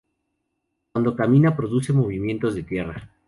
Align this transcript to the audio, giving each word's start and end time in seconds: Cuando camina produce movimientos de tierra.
Cuando 0.91 1.15
camina 1.15 1.55
produce 1.55 1.93
movimientos 1.93 2.55
de 2.55 2.63
tierra. 2.63 3.07